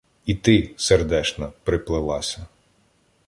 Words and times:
І 0.25 0.35
ти, 0.35 0.73
сердешна, 0.77 1.51
приплелася 1.63 2.45